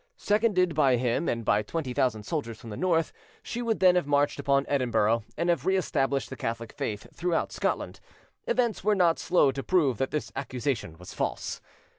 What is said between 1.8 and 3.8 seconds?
thousand soldiers from the north, she would